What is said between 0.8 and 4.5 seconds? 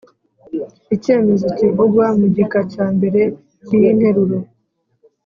Icyemezo kivugwa mu gika cya mbere cy’iyi nteruro